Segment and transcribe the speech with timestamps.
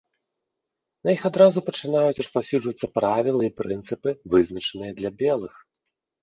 [1.07, 5.53] На іх адразу пачынаюць распаўсюджвацца правілы і прынцыпы, вызначаныя для белых.